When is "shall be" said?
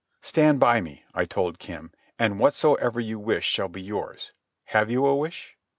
3.47-3.83